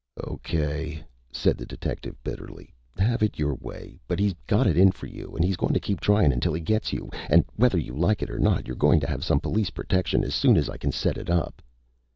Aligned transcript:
"O.K.!" 0.17 1.03
said 1.31 1.59
the 1.59 1.65
detective 1.67 2.15
bitterly. 2.23 2.73
"Have 2.97 3.21
it 3.21 3.37
your 3.37 3.53
way! 3.53 3.99
But 4.07 4.17
he's 4.17 4.33
got 4.47 4.65
it 4.65 4.75
in 4.75 4.89
for 4.91 5.05
you 5.05 5.35
an' 5.37 5.43
he's 5.43 5.57
goin' 5.57 5.75
to 5.75 5.79
keep 5.79 5.99
tryin' 6.01 6.31
until 6.31 6.53
he 6.55 6.59
gets 6.61 6.91
you! 6.91 7.11
An' 7.29 7.45
whether 7.55 7.77
you 7.77 7.93
like 7.93 8.23
it 8.23 8.31
or 8.31 8.39
not, 8.39 8.65
you're 8.65 8.75
goin' 8.75 8.99
to 9.01 9.07
have 9.07 9.23
some 9.23 9.39
police 9.39 9.69
protection 9.69 10.23
as 10.23 10.33
soon 10.33 10.57
as 10.57 10.71
I 10.71 10.77
can 10.77 10.91
set 10.91 11.19
it 11.19 11.29
up." 11.29 11.61